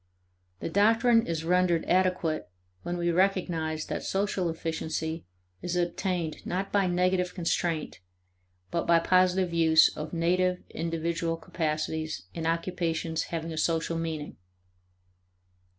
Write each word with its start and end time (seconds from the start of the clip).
The 0.61 0.69
doctrine 0.71 1.27
is 1.27 1.43
rendered 1.45 1.85
adequate 1.85 2.49
when 2.81 2.97
we 2.97 3.11
recognize 3.11 3.85
that 3.85 4.01
social 4.01 4.49
efficiency 4.49 5.27
is 5.61 5.75
attained 5.75 6.43
not 6.43 6.71
by 6.71 6.87
negative 6.87 7.35
constraint 7.35 7.99
but 8.71 8.87
by 8.87 8.97
positive 8.97 9.53
use 9.53 9.95
of 9.95 10.11
native 10.11 10.63
individual 10.71 11.37
capacities 11.37 12.23
in 12.33 12.47
occupations 12.47 13.25
having 13.25 13.53
a 13.53 13.59
social 13.59 13.95
meaning. 13.99 14.37